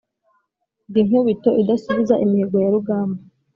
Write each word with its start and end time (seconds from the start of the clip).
Ndi 0.89 1.01
Nkubito 1.07 1.49
idasubiza 1.61 2.15
imihigo 2.25 2.55
ya 2.63 2.69
rugamba, 2.75 3.19